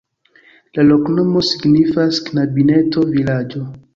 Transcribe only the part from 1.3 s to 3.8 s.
signifas: knabineto-vilaĝo.